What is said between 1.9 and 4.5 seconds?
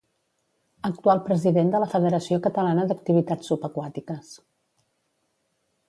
Federació Catalana d'Activitats Subaquàtiques.